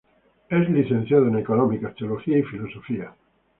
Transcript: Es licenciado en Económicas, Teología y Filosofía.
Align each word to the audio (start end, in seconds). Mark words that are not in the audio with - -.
Es 0.49 0.67
licenciado 0.67 1.27
en 1.27 1.37
Económicas, 1.37 1.93
Teología 1.95 2.39
y 2.39 2.41
Filosofía. 2.41 3.13